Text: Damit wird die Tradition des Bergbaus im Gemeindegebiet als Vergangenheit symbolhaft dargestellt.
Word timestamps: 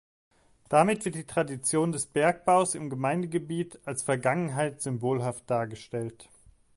Damit 0.67 1.05
wird 1.05 1.13
die 1.13 1.27
Tradition 1.27 1.91
des 1.91 2.07
Bergbaus 2.07 2.73
im 2.73 2.89
Gemeindegebiet 2.89 3.79
als 3.85 4.01
Vergangenheit 4.01 4.81
symbolhaft 4.81 5.43
dargestellt. 5.47 6.27